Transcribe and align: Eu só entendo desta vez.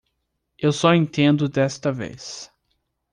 Eu 0.57 0.71
só 0.73 0.95
entendo 0.95 1.47
desta 1.47 1.91
vez. 1.91 2.51